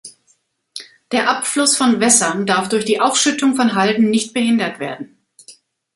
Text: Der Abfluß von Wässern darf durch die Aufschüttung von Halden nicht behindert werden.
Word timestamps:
Der 1.11 1.29
Abfluß 1.29 1.77
von 1.77 1.99
Wässern 1.99 2.47
darf 2.47 2.69
durch 2.69 2.85
die 2.85 2.99
Aufschüttung 2.99 3.55
von 3.55 3.75
Halden 3.75 4.09
nicht 4.09 4.33
behindert 4.33 4.79
werden. 4.79 5.21